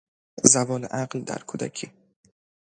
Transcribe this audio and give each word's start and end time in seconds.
زوال 0.51 0.83
عقل 1.01 1.19
در 1.21 1.39
کودکی 1.43 1.91